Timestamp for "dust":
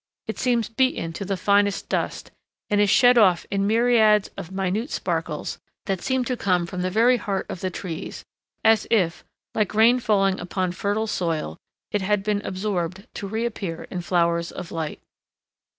1.87-2.31